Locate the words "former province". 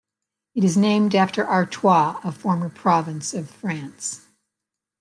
2.31-3.35